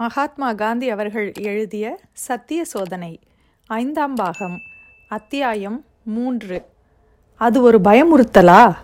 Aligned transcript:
மகாத்மா 0.00 0.52
காந்தி 0.52 0.90
அவர்கள் 0.90 1.32
எழுதிய 1.42 1.98
சத்திய 2.12 2.64
சோதனை 2.64 3.18
ஐந்தாம் 3.66 4.14
பாகம் 4.14 4.56
அத்தியாயம் 5.08 5.84
மூன்று. 6.02 6.64
அது 7.36 7.62
ஒரு 7.62 7.78
பயமுறுத்தலா? 7.84 8.74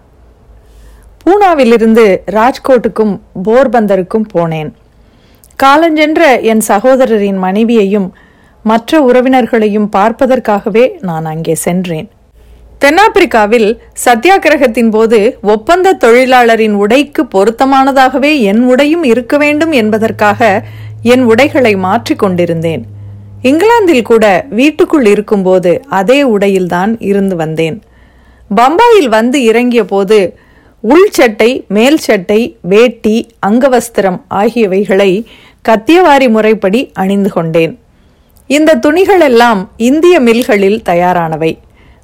பூனாவிலிருந்து 1.25 2.21
ராஜ்கோட்டுக்கும் 2.27 3.21
போர்பந்தருக்கும் 3.45 4.27
போனேன். 4.35 4.73
காலஞ்சென்ற 5.63 6.43
என் 6.43 6.63
சகோதரரின் 6.69 7.39
மனைவியையும் 7.39 8.15
மற்ற 8.63 9.01
உறவினர்களையும் 9.01 9.89
பார்ப்பதற்காகவே 9.97 10.99
நான் 11.01 11.25
அங்கே 11.25 11.55
சென்றேன். 11.55 12.11
தென்னாப்பிரிக்காவில் 12.81 13.79
சத்தியாகிரகத்தின் 14.05 14.91
போது 14.91 15.39
ஒப்பந்த 15.43 15.97
தொழிலாளரின் 16.01 16.73
உடைக்கு 16.73 17.23
பொருத்தமானதாகவே 17.35 18.41
என் 18.41 18.63
உடையும் 18.63 19.05
இருக்க 19.05 19.37
வேண்டும் 19.37 19.73
என்பதற்காக 19.73 20.65
என் 21.03 21.23
உடைகளை 21.23 21.77
மாற்றிக் 21.77 22.19
கொண்டிருந்தேன் 22.19 22.83
இங்கிலாந்தில் 23.43 24.03
கூட 24.03 24.47
வீட்டுக்குள் 24.51 25.07
இருக்கும்போது 25.07 25.83
அதே 25.89 26.19
உடையில்தான் 26.25 26.93
இருந்து 26.99 27.37
வந்தேன். 27.37 27.83
பம்பாயில் 28.57 29.09
வந்து 29.09 29.45
இறங்கிய 29.45 29.85
போது 29.85 30.37
உள் 30.81 31.09
சட்டை 31.11 31.65
மேல் 31.69 31.99
சட்டை 31.99 32.57
வேட்டி 32.61 33.29
அங்கவஸ்திரம் 33.47 34.21
ஆகியவைகளை 34.29 35.27
கத்தியவாரி 35.69 36.29
முறைப்படி 36.31 36.91
அணிந்து 36.93 37.31
கொண்டேன். 37.31 37.79
இந்த 38.47 38.79
துணிகளெல்லாம் 38.87 39.61
இந்திய 39.77 40.21
மில்களில் 40.21 40.81
தயாரானவை. 40.83 41.59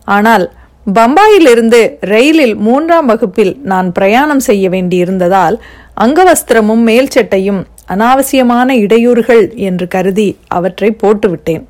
ஆனால் 0.04 0.52
பம்பாயிலிருந்து 0.94 1.80
ரயிலில் 2.00 2.56
மூன்றாம் 2.56 3.06
வகுப்பில் 3.06 3.58
நான் 3.62 3.92
பிரயாணம் 3.92 4.40
செய்ய 4.40 4.68
வேண்டியிருந்ததால் 4.68 5.56
அங்கவஸ்திரமும் 6.00 6.84
மேல் 6.90 7.08
சட்டையும் 7.08 7.66
அனாவசியமான 7.88 8.68
இடையூறுகள் 8.84 9.54
என்று 9.54 9.88
கருதி 9.88 10.28
அவற்றை 10.48 10.96
போட்டுவிட்டேன். 11.02 11.64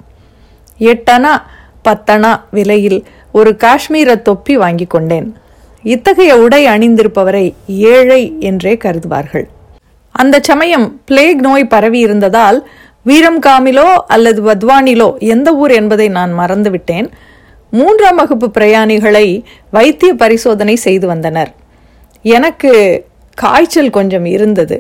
எட்டனா 0.79 1.35
பத்தனா 1.89 2.41
விலையில் 2.51 3.05
ஒரு 3.33 3.57
காஷ்மீர 3.57 4.17
தொப்பி 4.23 4.57
வாங்கி 4.57 4.87
கொண்டேன். 4.87 5.37
இத்தகைய 5.83 6.33
உடை 6.39 6.67
அணிந்திருப்பவரை 6.67 7.55
ஏழை 7.67 8.37
என்றே 8.41 8.75
கருதுவார்கள். 8.85 9.47
அந்த 10.13 10.37
சமயம் 10.43 11.01
பிளேக் 11.05 11.41
நோய் 11.41 11.67
பரவி 11.67 11.99
இருந்ததால் 11.99 12.59
வீரம்காமிலோ 13.07 13.89
அல்லது 14.07 14.41
வத்வானிலோ 14.43 15.19
எந்த 15.19 15.49
ஊர் 15.55 15.71
என்பதை 15.71 16.09
நான் 16.09 16.33
மறந்துவிட்டேன். 16.39 17.09
மூன்றாம் 17.71 18.17
வகுப்பு 18.17 18.51
பிரயாணிகளை 18.59 19.27
வைத்திய 19.71 20.15
பரிசோதனை 20.15 20.77
செய்து 20.77 21.07
வந்தனர். 21.07 21.51
எனக்கு 22.23 22.73
காய்ச்சல் 23.35 23.91
கொஞ்சம் 23.91 24.25
இருந்தது. 24.25 24.77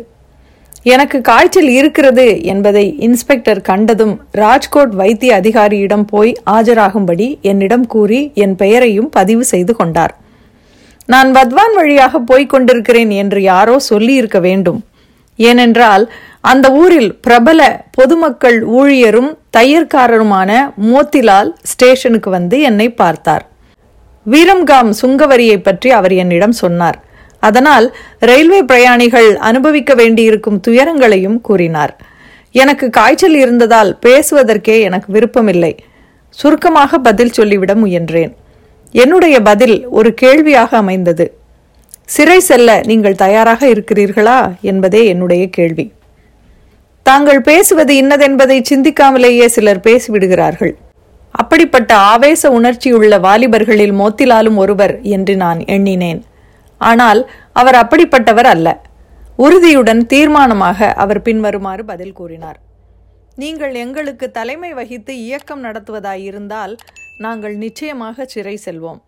எனக்கு 0.90 1.18
காய்ச்சல் 1.28 1.70
இருக்கிறது 1.78 2.26
என்பதை 2.52 2.84
இன்ஸ்பெக்டர் 3.06 3.60
கண்டதும் 3.68 4.12
ராஜ்கோட் 4.42 4.92
வைத்திய 5.00 5.32
அதிகாரியிடம் 5.40 6.04
போய் 6.12 6.32
ஆஜராகும்படி 6.56 7.26
என்னிடம் 7.50 7.86
கூறி 7.94 8.20
என் 8.44 8.54
பெயரையும் 8.62 9.08
பதிவு 9.16 9.44
செய்து 9.52 9.74
கொண்டார். 9.76 10.14
நான் 11.12 11.30
வத்வான் 11.36 11.74
வழியாக 11.78 12.20
போய்க் 12.30 12.52
கொண்டிருக்கிறேன் 12.52 13.12
என்று 13.22 13.40
யாரோ 13.42 13.76
சொல்லியிருக்க 13.90 14.40
வேண்டும். 14.48 14.80
ஏனென்றால் 15.38 16.04
அந்த 16.50 16.66
ஊரில் 16.82 17.10
பிரபல 17.26 17.60
பொதுமக்கள் 17.96 18.58
ஊழியரும் 18.78 19.30
தையற்காரருமான 19.56 20.50
மோத்திலால் 20.90 21.50
ஸ்டேஷனுக்கு 21.72 22.30
வந்து 22.30 22.56
என்னை 22.70 22.88
பார்த்தார். 23.02 23.44
வீரம்காம் 24.26 24.90
சுங்கவரியை 25.02 25.58
பற்றி 25.68 25.90
அவர் 25.98 26.14
என்னிடம் 26.22 26.56
சொன்னார். 26.62 26.98
அதனால் 27.40 27.96
ரயில்வே 28.18 28.62
பிரயாணிகள் 28.62 29.36
அனுபவிக்க 29.36 29.94
வேண்டியிருக்கும் 29.94 30.60
துயரங்களையும் 30.68 31.40
கூறினார். 31.40 32.00
எனக்கு 32.52 32.90
காய்ச்சல் 32.90 33.34
இருந்ததால் 33.34 33.98
பேசுவதற்கே 34.06 34.80
எனக்கு 34.80 35.12
விருப்பமில்லை. 35.12 35.76
சுருக்கமாக 36.30 36.98
பதில் 36.98 37.32
சொல்லிவிட 37.32 37.74
முயன்றேன். 37.74 38.32
என்னுடைய 38.90 39.40
பதில் 39.40 39.88
ஒரு 39.88 40.14
கேள்வியாக 40.14 40.76
அமைந்தது. 40.76 41.36
சிறை 42.04 42.40
செல்ல 42.40 42.80
நீங்கள் 42.84 43.14
தயாராக 43.14 43.66
இருக்கிறீர்களா? 43.66 44.52
என்பதே 44.60 45.06
என்னுடைய 45.06 45.48
கேள்வி. 45.48 45.92
தாங்கள் 47.02 47.40
பேசுவது 47.40 47.94
இன்னதென்பதை 47.94 48.62
சிந்திக்காமலேயே 48.70 49.46
சிலர் 49.46 49.80
பேசிவிடுகிறார்கள். 49.80 50.72
அப்படிப்பட்ட 51.30 51.94
ஆவேச 51.94 52.50
உணர்ச்சியுள்ள 52.50 53.18
வாலிபர்களில் 53.18 53.92
மோத்திலாலும் 53.92 54.56
ஒருவர் 54.56 55.02
என்று 55.02 55.36
நான் 55.36 55.64
எண்ணினேன். 55.64 56.24
ஆனால் 56.80 57.20
அவர் 57.60 57.76
அப்படிப்பட்டவர் 57.82 58.48
அல்ல. 58.54 58.68
உறுதியுடன் 59.46 60.02
தீர்மானமாக 60.12 60.88
அவர் 61.02 61.20
பின்வருமாறு 61.26 61.82
பதில் 61.90 62.16
கூறினார். 62.20 62.58
நீங்கள் 63.42 63.74
எங்களுக்கு 63.84 64.26
தலைமை 64.38 64.70
வகித்து 64.78 65.12
இயக்கம் 65.26 65.64
நடத்துவதாயிருந்தால் 65.66 66.72
நாங்கள் 67.24 67.54
நிச்சயமாக 67.64 68.24
சிறை 68.32 68.56
செல்வோம். 68.64 69.00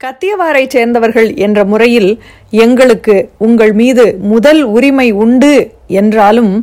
கத்தியவாரை 0.00 0.62
சேர்ந்தவர்கள் 0.74 1.28
என்ற 1.46 1.58
முறையில் 1.72 2.10
எங்களுக்கு 2.64 3.16
உங்கள் 3.46 3.74
மீது 3.80 4.04
முதல் 4.32 4.62
உரிமை 4.76 5.08
உண்டு 5.24 5.52
என்றாலும் 6.00 6.54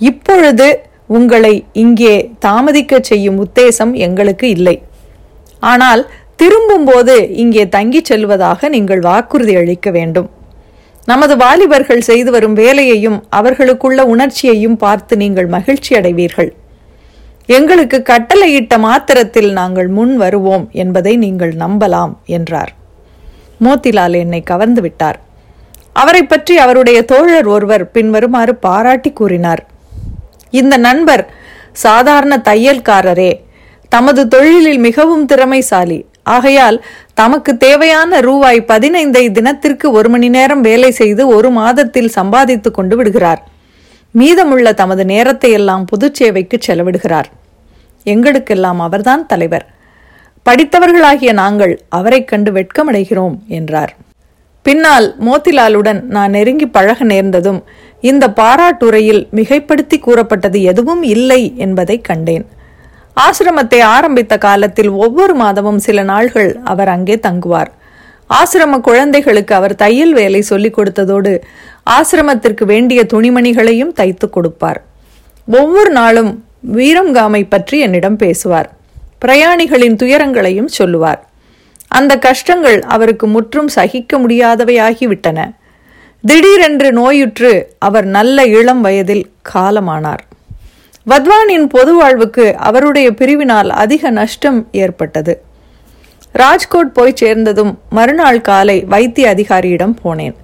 இப்பொழுது 0.00 0.68
உங்களை 1.16 1.54
இங்கே 1.82 2.14
தாமதிக்க 2.46 2.98
செய்யும் 3.10 3.38
உத்தேசம் 3.44 3.92
எங்களுக்கு 4.06 4.46
இல்லை. 4.56 4.76
ஆனால் 5.72 6.02
திரும்பும்போது 6.44 7.14
இங்கே 7.42 7.62
தங்கிச் 7.74 8.08
செல்வதாக 8.08 8.68
நீங்கள் 8.74 9.02
வாக்குறுதி 9.06 9.54
அளிக்க 9.56 9.88
வேண்டும். 9.90 10.26
நமது 11.10 11.36
வாலிபர்கள் 11.42 12.04
செய்து 12.08 12.30
வரும் 12.30 12.56
வேலையையும் 12.60 13.16
அவர்களுக்குள்ள 13.38 14.00
உணர்ச்சியையும் 14.04 14.76
பார்த்து 14.76 15.14
நீங்கள் 15.22 15.48
மகிழ்ச்சி 15.54 15.92
அடைவீர்கள். 15.94 16.50
எங்களுக்கு 17.46 17.98
கட்டளையிட்ட 18.10 18.78
மாத்திரத்தில் 18.78 19.50
நாங்கள் 19.52 19.88
முன் 19.88 20.14
வருவோம் 20.16 20.68
என்பதை 20.82 21.16
நீங்கள் 21.24 21.54
நம்பலாம் 21.64 22.14
என்றார். 22.36 22.72
மோத்திலால் 23.64 24.16
என்னை 24.22 24.42
கவர்ந்து 24.52 24.80
விட்டார். 24.80 25.18
அவரை 25.92 26.22
பற்றி 26.22 26.56
அவருடைய 26.58 27.00
தோழர் 27.02 27.46
ஒருவர் 27.46 27.90
பின்வருமாறு 27.90 28.54
பாராட்டி 28.66 29.12
கூறினார். 29.12 29.62
இந்த 30.50 30.76
நண்பர் 30.88 31.24
சாதாரண 31.72 32.42
தையல்காரரே 32.50 33.32
தமது 33.88 34.28
தொழிலில் 34.28 34.78
மிகவும் 34.78 35.26
திறமைசாலி 35.26 36.00
ஆகையால் 36.24 36.84
தமக்கு 37.14 37.56
தேவையான 37.56 38.20
ரூபாய் 38.20 38.64
பதினைந்தை 38.64 39.32
தினத்திற்கு 39.32 39.90
ஒரு 39.90 40.08
மணி 40.08 40.28
நேரம் 40.28 40.60
வேலை 40.60 40.90
செய்து 40.90 41.26
ஒரு 41.26 41.50
மாதத்தில் 41.50 42.08
சம்பாதித்து 42.08 42.70
கொண்டு 42.70 42.96
விடுகிறார். 42.96 43.46
மீதமுள்ள 44.10 44.72
தமது 44.72 45.04
நேரத்தை 45.04 45.50
எல்லாம் 45.50 45.84
பொதுச்சேவைக்கு 45.84 46.58
செலவிடுகிறார். 46.66 47.24
எங்களுக்கெல்லாம் 48.04 48.80
அவர்தான் 48.80 49.26
தலைவர். 49.26 49.66
படித்தவர்களாகிய 50.50 51.32
நாங்கள் 51.32 51.80
அவரைக் 51.88 52.28
கண்டு 52.28 52.52
வெட்கமடைகிறோம் 52.52 53.34
என்றார். 53.48 53.96
பின்னால் 54.62 55.16
மோத்திலாலுடன் 55.20 56.02
நான் 56.02 56.30
நெருங்கி 56.30 56.66
பழக 56.66 57.04
நேர்ந்ததும் 57.04 57.64
இந்த 58.00 58.28
பாராட்டுரையில் 58.28 59.28
மிகைப்படுத்தி 59.34 59.98
கூறப்பட்டது 59.98 60.62
எதுவும் 60.62 61.02
இல்லை 61.02 61.52
என்பதை 61.56 62.00
கண்டேன். 62.00 62.46
ஆசிரமத்தை 63.22 63.80
ஆரம்பித்த 63.82 64.38
காலத்தில் 64.38 64.88
ஒவ்வொரு 64.88 65.34
மாதமும் 65.34 65.78
சில 65.78 66.02
நாள்கள் 66.02 66.60
அவர் 66.64 66.88
அங்கே 66.88 67.14
தங்குவார். 67.14 67.70
ஆசிரம 68.30 68.80
குழந்தைகளுக்கு 68.80 69.54
அவர் 69.54 69.74
தையல் 69.74 70.12
வேலை 70.12 70.42
சொல்லிக் 70.42 70.78
கொடுத்ததோடு 70.78 71.32
ஆசிரமத்திற்கு 71.90 72.64
வேண்டிய 72.64 73.06
துணிமணிகளையும் 73.12 73.92
தைத்து 73.92 74.30
கொடுப்பார். 74.30 74.80
ஒவ்வொரு 75.46 75.90
நாளும் 75.90 76.44
வீரங்காமை 76.72 77.46
பற்றி 77.48 77.78
என்னிடம் 77.78 78.16
பேசுவார். 78.16 78.72
பிரயாணிகளின் 79.24 79.96
துயரங்களையும் 79.96 80.70
சொல்லுவார். 80.78 81.28
அந்த 81.88 82.18
கஷ்டங்கள் 82.18 82.82
அவருக்கு 82.82 83.26
முற்றும் 83.26 83.68
சகிக்க 83.68 84.18
முடியாதவையாகிவிட்டன. 84.18 85.50
திடீரென்று 86.24 86.92
நோயுற்று 86.92 87.68
அவர் 87.78 88.04
நல்ல 88.04 88.44
இளம் 88.44 88.80
வயதில் 88.80 89.30
காலமானார். 89.54 90.22
வத்வானின் 91.10 91.66
பொது 91.68 91.94
வாழ்வுக்கு 91.94 92.56
அவருடைய 92.56 93.10
பிரிவினால் 93.10 93.68
அதிக 93.68 94.10
நஷ்டம் 94.10 94.68
ஏற்பட்டது. 94.72 95.42
ராஜ்கோட் 96.32 96.92
போய் 96.92 97.18
சேர்ந்ததும் 97.20 97.78
மறுநாள் 97.90 98.40
காலை 98.40 98.84
வைத்திய 98.84 99.28
அதிகாரியிடம் 99.28 99.96
போனேன். 100.04 100.34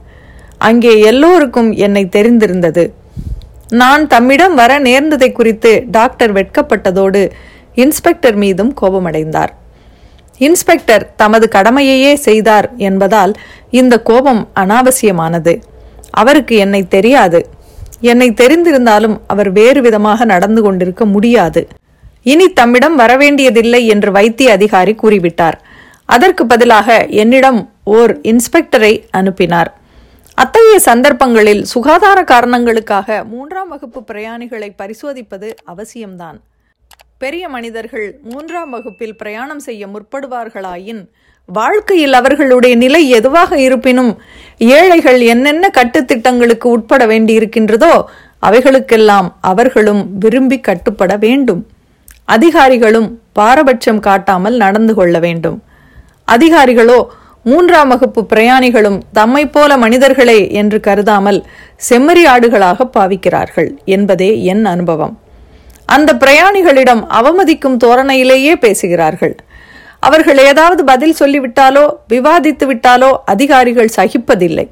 அங்கே 0.58 0.98
எல்லோருக்கும் 1.00 1.72
என்னை 1.72 2.08
தெரிந்திருந்தது. 2.16 2.84
நான் 3.70 4.06
தம்மிடம் 4.06 4.54
வர 4.54 4.78
நேர்ந்ததை 4.78 5.32
குறித்து 5.32 5.84
டாக்டர் 5.90 6.32
வெட்கப்பட்டதோடு 6.32 7.30
இன்ஸ்பெக்டர் 7.74 8.34
மீதும் 8.34 8.74
கோபமடைந்தார். 8.80 9.52
இன்ஸ்பெக்டர் 10.38 11.10
தமது 11.16 11.48
கடமையையே 11.52 12.14
செய்தார் 12.14 12.70
என்பதால் 12.76 13.32
இந்த 13.70 14.02
கோபம் 14.02 14.48
அனாவசியமானது. 14.56 15.62
அவருக்கு 16.10 16.56
என்னை 16.56 16.88
தெரியாது. 16.88 17.40
என்னை 18.00 18.30
தெரிந்திருந்தாலும் 18.30 19.20
அவர் 19.26 19.50
வேறு 19.52 19.80
விதமாக 19.80 20.24
நடந்து 20.24 20.62
கொண்டிருக்க 20.62 21.04
முடியாது. 21.04 21.68
இனி 22.22 22.52
தம்மிடம் 22.52 22.98
வரவேண்டியதில்லை 22.98 23.86
என்று 23.86 24.12
வைத்திய 24.12 24.52
அதிகாரி 24.52 24.96
கூறிவிட்டார். 25.02 25.52
அதற்கு 26.04 26.46
பதிலாக 26.46 27.06
என்னிடம் 27.06 27.72
ஓர் 27.84 28.18
இன்ஸ்பெக்டரை 28.20 29.02
அனுப்பினார். 29.10 29.74
அத்தகைய 30.34 30.78
சந்தர்ப்பங்களில் 30.78 31.62
சுகாதார 31.62 32.24
காரணங்களுக்காக 32.24 33.24
மூன்றாம் 33.24 33.68
வகுப்பு 33.68 34.04
பிரயாணிகளை 34.12 34.70
பரிசோதிப்பது 34.78 35.54
அவசியம்தான். 35.66 36.38
பெரிய 37.22 37.48
மனிதர்கள் 37.48 38.06
மூன்றாம் 38.32 38.70
வகுப்பில் 38.70 39.16
பிரயாணம் 39.16 39.58
செய்ய 39.58 39.82
முற்படுவார்களாயின் 39.86 41.02
வாழ்க்கையில் 41.48 42.12
அவர்களுடைய 42.12 42.74
நிலை 42.76 43.00
எதுவாக 43.08 43.58
இருப்பினும் 43.60 44.10
ஏழைகள் 44.76 45.20
என்னென்ன 45.20 45.70
கட்டுத்திட்டங்களுக்கு 45.78 46.66
உட்பட 46.76 47.06
வேண்டியிருக்கின்றதோ 47.06 47.92
அவைகளுக்கெல்லாம் 48.48 49.28
அவர்களும் 49.40 50.02
விரும்பி 50.18 50.58
கட்டுப்பட 50.60 51.16
வேண்டும். 51.16 51.62
அதிகாரிகளும் 52.24 53.08
பாரபட்சம் 53.32 54.00
காட்டாமல் 54.00 54.56
நடந்து 54.56 54.94
கொள்ள 54.94 55.18
வேண்டும். 55.18 55.58
அதிகாரிகளோ 56.28 57.00
மூன்றாம் 57.42 57.88
வகுப்பு 57.88 58.22
பிரயாணிகளும் 58.34 59.00
தம்மை 59.12 59.46
போல 59.46 59.76
மனிதர்களே 59.76 60.40
என்று 60.60 60.80
கருதாமல் 60.80 61.40
செம்மறி 61.88 62.24
ஆடுகளாக 62.34 62.88
பாவிக்கிறார்கள் 62.96 63.70
என்பதே 63.84 64.30
என் 64.44 64.64
அனுபவம். 64.64 65.14
அந்த 65.96 66.10
பிரயாணிகளிடம் 66.22 67.02
அவமதிக்கும் 67.20 67.78
தோரணையிலேயே 67.84 68.54
பேசுகிறார்கள். 68.64 69.34
அவர்கள் 70.08 70.38
ஏதாவது 70.50 70.82
பதில் 70.84 71.16
சொல்லிவிட்டாலோ 71.20 71.84
விவாதித்து 72.12 72.66
விட்டாலோ 72.70 73.10
அதிகாரிகள் 73.24 73.94
சகிப்பதில்லை. 73.96 74.66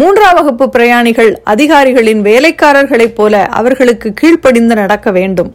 மூன்றாம் 0.00 0.36
வகுப்பு 0.38 0.66
பிரயாணிகள் 0.74 1.30
அதிகாரிகளின் 1.52 2.22
வேலைக்காரர்களைப் 2.22 3.14
போல 3.18 3.34
அவர்களுக்கு 3.60 4.08
கீழ்ப்படிந்து 4.20 4.74
நடக்க 4.74 5.10
வேண்டும். 5.18 5.50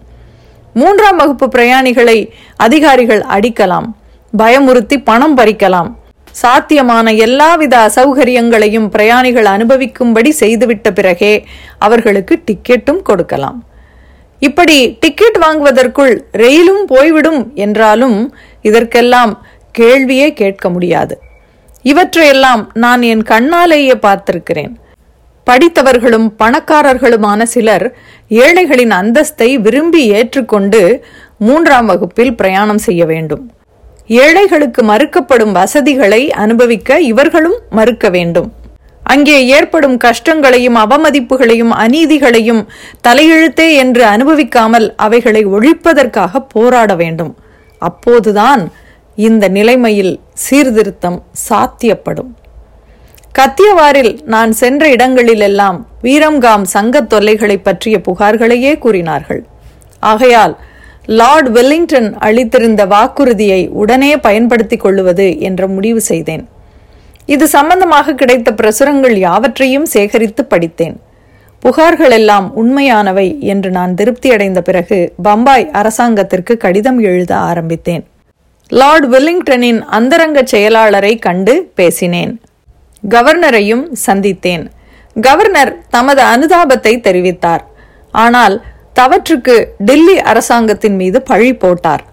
மூன்றாம் 0.74 1.20
வகுப்பு 1.22 1.48
பிரயாணிகளை 1.56 2.18
அதிகாரிகள் 2.68 3.22
அடிக்கலாம் 3.36 3.88
பயமுறுத்தி 4.34 4.98
பணம் 5.10 5.38
பறிக்கலாம். 5.38 5.92
சாத்தியமான 6.44 7.08
எல்லாவித 7.26 7.74
அசௌகரியங்களையும் 7.88 8.88
பிரயாணிகள் 8.96 9.46
அனுபவிக்கும்படி 9.46 10.32
செய்துவிட்ட 10.40 10.90
பிறகே 11.00 11.34
அவர்களுக்கு 11.78 12.36
டிக்கெட்டும் 12.48 13.02
கொடுக்கலாம். 13.10 13.60
இப்படி 14.48 14.78
டிக்கெட் 15.00 15.38
வாங்குவதற்குள் 15.42 16.14
ரெயிலும் 16.42 16.84
போய்விடும் 16.86 17.42
என்றாலும் 17.56 18.18
இதற்கெல்லாம் 18.62 19.34
கேள்வியே 19.80 20.28
கேட்க 20.42 20.70
முடியாது. 20.70 21.16
இவற்றையெல்லாம் 21.92 22.62
நான் 22.84 23.02
என் 23.12 23.24
கண்ணாலேயே 23.32 23.96
பார்த்திருக்கிறேன். 24.06 24.74
படித்தவர்களும் 25.48 26.28
பணக்காரர்களுமான 26.42 27.42
சிலர் 27.54 27.86
ஏழைகளின் 28.44 28.94
அந்தஸ்தை 29.00 29.50
விரும்பி 29.66 30.02
ஏற்றுக்கொண்டு 30.20 30.82
மூன்றாம் 31.38 31.86
வகுப்பில் 31.86 32.36
பிரயாணம் 32.40 32.82
செய்ய 32.88 33.06
வேண்டும். 33.06 33.44
ஏழைகளுக்கு 34.08 34.82
மறுக்கப்படும் 34.84 35.56
வசதிகளை 35.60 36.22
அனுபவிக்க 36.44 37.00
இவர்களும் 37.12 37.58
மறுக்க 37.70 38.10
வேண்டும். 38.10 38.50
அங்கே 39.04 39.46
ஏற்படும் 39.46 39.98
கஷ்டங்களையும் 39.98 40.76
அவமதிப்புகளையும் 40.76 41.74
அநீதிகளையும் 41.84 42.68
தலையெழுத்தே 43.08 43.74
என்று 43.74 44.04
அனுபவிக்காமல் 44.04 44.96
அவைகளை 44.96 45.46
ஒழிப்பதற்காக 45.46 46.40
போராட 46.48 46.96
வேண்டும். 46.96 47.36
அப்போதுதான் 47.78 48.72
இந்த 49.16 49.48
நிலைமையில் 49.48 50.20
சீர்திருத்தம் 50.34 51.24
சாத்தியப்படும். 51.50 52.32
கத்தியவாரில் 53.40 54.24
நான் 54.24 54.52
சென்ற 54.52 54.90
இடங்களிலெல்லாம் 54.90 55.88
வீரம்காம் 56.04 56.62
சங்க 56.62 57.02
தொல்லைகளை 57.02 57.58
பற்றிய 57.58 58.02
புகார்களையே 58.08 58.78
கூறினார்கள். 58.78 59.46
ஆகையால் 60.00 60.58
லார்ட் 61.06 61.50
வெல்லிங்டன் 61.50 62.18
அளித்திருந்த 62.18 62.86
வாக்குறுதியை 62.86 63.70
உடனே 63.70 64.18
பயன்படுத்திக் 64.18 64.80
கொள்ளுவது 64.80 65.40
என்ற 65.40 65.68
முடிவு 65.68 66.02
செய்தேன். 66.02 66.48
இது 67.28 67.46
சம்பந்தமாக 67.56 68.16
கிடைத்த 68.22 68.50
பிரசுரங்கள் 68.60 69.16
யாவற்றையும் 69.28 69.86
சேகரித்து 69.94 70.44
படித்தேன். 70.46 70.96
புகார்கள் 71.64 72.14
எல்லாம் 72.18 72.48
உண்மையானவை 72.62 73.28
என்று 73.52 73.70
நான் 73.78 73.94
திருப்தி 74.00 74.30
அடைந்த 74.36 74.62
பிறகு 74.62 74.98
பம்பாய் 75.28 75.66
அரசாங்கத்திற்கு 75.82 76.54
கடிதம் 76.64 77.00
எழுத 77.10 77.32
ஆரம்பித்தேன். 77.50 78.04
லார்ட் 78.80 79.08
வெல்லிங்டனின் 79.14 79.80
அந்தரங்க 79.98 80.42
செயலாளரை 80.54 81.14
கண்டு 81.28 81.54
பேசினேன். 81.80 82.34
கவர்னரையும் 83.04 83.86
சந்தித்தேன். 84.06 84.66
கவர்னர் 85.16 85.72
தமது 85.96 86.22
அனுதாபத்தை 86.34 86.94
தெரிவித்தார். 87.08 87.64
ஆனால் 88.24 88.56
தவற்றுக்கு 89.00 89.56
டெல்லி 89.88 90.18
அரசாங்கத்தின் 90.32 90.98
மீது 91.02 91.22
பழி 91.32 91.52
போட்டார். 91.64 92.04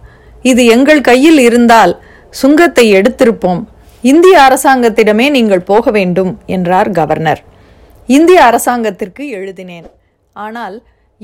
இது 0.51 0.63
எங்கள் 0.75 1.03
கையில் 1.11 1.41
இருந்தால் 1.49 1.93
சுங்கத்தை 2.41 2.85
எடுத்திருப்போம். 2.99 3.63
இந்திய 4.05 4.37
அரசாங்கத்திடமே 4.47 5.26
நீங்கள் 5.37 5.69
போக 5.70 5.91
வேண்டும் 5.97 6.32
என்றார் 6.56 6.91
கவர்னர். 6.99 7.41
இந்திய 8.08 8.38
அரசாங்கத்திற்கு 8.44 9.25
எழுதினேன். 9.38 9.88
ஆனால் 10.37 10.76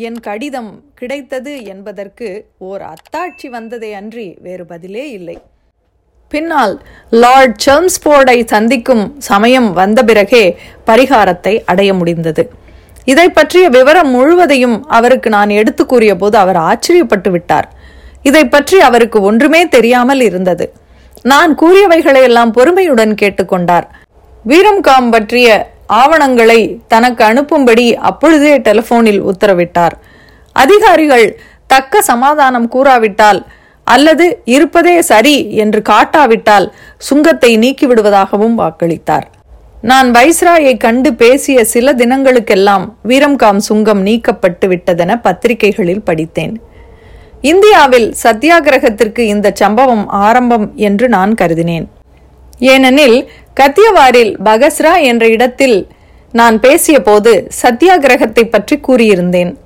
என் 0.07 0.19
கடிதம் 0.27 0.73
கிடைத்தது 1.01 1.53
என்பதற்கு 1.73 2.29
ஓர் 2.69 2.83
அத்தாட்சி 2.93 3.49
வந்ததே 3.57 3.91
அன்றி 4.01 4.29
வேறு 4.47 4.65
பதிலே 4.73 5.05
இல்லை. 5.19 5.37
பின்னால் 6.33 6.75
லார்ட் 7.23 7.57
செர்ம்ஸ்போர்டை 7.65 8.39
சந்திக்கும் 8.55 9.05
சமயம் 9.31 9.69
வந்த 9.73 10.01
பிறகே 10.11 10.45
பரிகாரத்தை 10.87 11.55
அடைய 11.73 11.91
முடிந்தது. 11.95 12.45
இதை 13.13 13.27
பற்றிய 13.31 13.67
விவரம் 13.77 14.11
முழுவதையும் 14.17 14.79
அவருக்கு 14.99 15.29
நான் 15.37 15.51
எடுத்து 15.61 15.83
கூறிய 15.87 16.15
போது 16.17 16.37
அவர் 16.45 16.59
ஆச்சரியப்பட்டு 16.71 17.31
விட்டார். 17.35 17.69
இதை 18.23 18.45
பற்றி 18.55 18.79
அவருக்கு 18.81 19.19
ஒன்றுமே 19.23 19.61
தெரியாமல் 19.77 20.23
இருந்தது. 20.29 20.67
நான் 21.31 21.53
கூறியவைகளை 21.61 22.21
எல்லாம் 22.23 22.53
பொறுமையுடன் 22.57 23.15
கேட்டுக்கொண்டார். 23.21 23.87
வீரம்காம் 24.51 25.09
பற்றிய 25.11 25.49
ஆவணங்களை 26.01 26.61
தனக்கு 26.93 27.23
அனுப்பும்படி 27.25 27.87
அப்பொழுதே 28.11 28.53
டெலிபோனில் 28.59 29.21
உத்தரவிட்டார். 29.31 29.95
அதிகாரிகள் 30.53 31.27
தக்க 31.67 32.03
சமாதானம் 32.11 32.69
கூறாவிட்டால் 32.75 33.41
அல்லது 33.85 34.27
இருப்பதே 34.45 34.95
சரி 35.11 35.37
என்று 35.63 35.83
காட்டாவிட்டால் 35.91 36.67
சுங்கத்தை 37.09 37.51
நீக்கிவிடுவதாகவும் 37.59 38.57
வாக்களித்தார். 38.63 39.27
நான் 39.91 40.09
வைஸ்ராயை 40.15 40.77
கண்டு 40.77 41.11
பேசிய 41.15 41.65
சில 41.65 41.93
தினங்களுக்கெல்லாம் 42.03 42.87
வீரம்காம் 43.11 43.61
சுங்கம் 43.69 44.05
நீக்கப்பட்டு 44.07 44.69
விட்டதென 44.73 45.21
பத்திரிகைகளில் 45.27 46.07
படித்தேன். 46.11 46.55
இந்தியாவில் 47.43 48.15
சத்தியாகிரகத்திற்கு 48.23 49.19
இந்த 49.19 49.53
சம்பவம் 49.55 50.09
ஆரம்பம் 50.09 50.77
என்று 50.77 51.09
நான் 51.09 51.35
கருதினேன். 51.35 51.87
ஏனெனில் 52.59 53.29
கத்தியவாரில் 53.61 54.37
பகஸ்ரா 54.45 55.03
என்ற 55.03 55.29
இடத்தில் 55.29 55.89
நான் 56.33 56.61
பேசிய 56.61 57.01
போது 57.01 57.49
சத்தியாகிரகத்தை 57.63 58.45
பற்றி 58.45 58.81
கூறியிருந்தேன். 58.89 59.57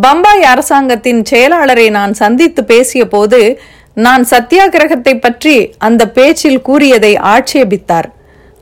பம்பாய் 0.00 0.42
அரசாங்கத்தின் 0.42 1.22
செயலாளரை 1.30 1.90
நான் 1.90 2.12
சந்தித்து 2.12 2.64
பேசிய 2.64 3.06
போது 3.08 3.60
நான் 3.94 4.26
சத்தியாகிரகத்தை 4.30 5.20
பற்றி 5.20 5.74
அந்த 5.78 6.08
பேச்சில் 6.08 6.62
கூறியதை 6.62 7.16
ஆட்சேபித்தார். 7.16 8.12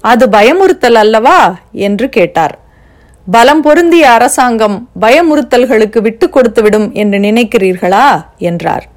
அது 0.01 0.29
பயமுறுத்தல் 0.29 0.95
அல்லவா? 0.95 1.57
என்று 1.73 2.09
கேட்டார். 2.09 2.59
பலம் 3.31 3.63
பொருந்திய 3.63 4.11
அரசாங்கம் 4.11 4.89
பயமுறுத்தல்களுக்கு 5.01 5.99
விட்டு 5.99 6.29
கொடுத்துவிடும் 6.29 6.93
என்று 6.93 7.19
நினைக்கிறீர்களா? 7.19 8.25
என்றார். 8.39 8.89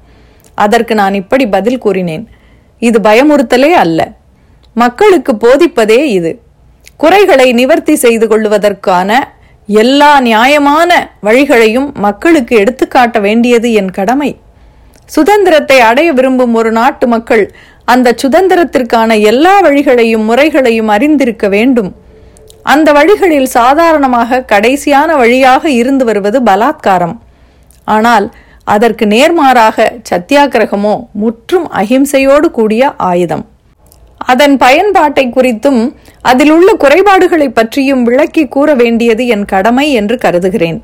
அதற்கு 0.54 0.94
நான் 0.94 1.14
இப்படி 1.14 1.46
பதில் 1.46 1.78
கூறினேன். 1.78 2.28
இது 2.78 3.00
பயமுறுத்தலே 3.00 3.70
அல்ல. 3.70 4.12
மக்களுக்கு 4.74 5.32
போதிப்பதே 5.32 5.98
இது. 5.98 6.40
குறைகளை 6.96 7.52
நிவர்த்தி 7.52 7.94
செய்து 7.94 8.28
கொள்வதற்கான 8.28 9.28
எல்லா 9.66 10.20
நியாயமான 10.20 11.10
வழிகளையும் 11.22 11.92
மக்களுக்கு 11.94 12.56
எடுத்துக்காட்ட 12.56 13.18
வேண்டியது 13.18 13.72
என் 13.72 13.90
கடமை. 13.90 14.38
சுதந்திரத்தை 15.04 15.80
அடைய 15.80 16.12
விரும்பும் 16.12 16.54
ஒரு 16.54 16.72
நாட்டு 16.72 17.06
மக்கள் 17.06 17.54
அந்த 17.84 18.14
சுதந்திரத்திற்கான 18.22 19.20
எல்லா 19.20 19.62
வழிகளையும் 19.62 20.24
முறைகளையும் 20.24 20.88
அறிந்திருக்க 20.88 21.48
வேண்டும். 21.48 22.04
அந்த 22.72 22.88
வழிகளில் 22.98 23.48
சாதாரணமாக 23.58 24.44
கடைசியான 24.52 25.08
வழியாக 25.22 25.64
இருந்து 25.80 26.04
வருவது 26.08 26.38
பலாத்காரம். 26.48 27.16
ஆனால் 27.94 28.26
அதற்கு 28.74 29.04
நேர்மாறாக 29.12 29.84
சத்தியாகிரகமோ 30.10 30.94
முற்றும் 31.22 31.66
அகிம்சையோடு 31.80 32.48
கூடிய 32.58 32.82
ஆயுதம். 33.10 33.44
அதன் 34.32 34.56
பயன்பாட்டை 34.64 35.24
குறித்தும் 35.36 35.80
அதில் 36.30 36.52
உள்ள 36.56 36.70
குறைபாடுகளை 36.82 37.48
பற்றியும் 37.58 38.02
விளக்கி 38.08 38.44
கூற 38.54 38.68
வேண்டியது 38.82 39.24
என் 39.34 39.46
கடமை 39.52 39.86
என்று 40.00 40.16
கருதுகிறேன். 40.24 40.78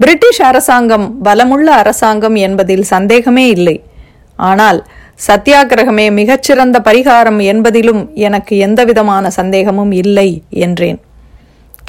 பிரிட்டிஷ் 0.00 0.42
அரசாங்கம் 0.50 1.06
பலமுள்ள 1.26 1.68
அரசாங்கம் 1.82 2.36
என்பதில் 2.46 2.86
சந்தேகமே 2.94 3.44
இல்லை. 3.56 3.76
ஆனால் 4.50 4.80
சத்தியாகிரகமே 5.26 6.12
மிகச்சிறந்த 6.12 6.80
பரிகாரம் 6.84 7.38
என்பதிலும் 7.40 8.12
எனக்கு 8.14 8.58
எந்தவிதமான 8.58 9.30
சந்தேகமும் 9.30 9.92
இல்லை 9.92 10.42
என்றேன். 10.50 11.00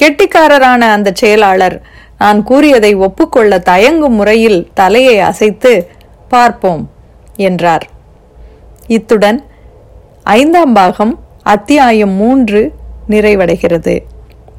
கெட்டிக்காரரான 0.02 0.78
அந்த 0.78 1.12
செயலாளர் 1.14 1.82
நான் 2.20 2.44
கூறியதை 2.44 2.94
ஒப்புக்கொள்ள 2.94 3.58
தயங்கும் 3.58 4.16
முறையில் 4.16 4.70
தலையை 4.74 5.20
அசைத்து 5.20 5.90
பார்ப்போம் 6.30 6.90
என்றார். 7.36 7.90
இத்துடன் 8.88 9.46
ஐந்தாம் 10.24 10.74
பாகம் 10.74 11.20
அத்தியாயம் 11.44 12.10
மூன்று 12.10 12.74
நிறைவடைகிறது. 13.10 14.00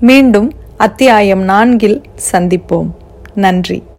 மீண்டும் 0.01 0.53
அத்தியாயம் 0.77 1.43
நான்கில் 1.43 2.03
சந்திப்போம். 2.33 2.91
நன்றி. 3.35 3.87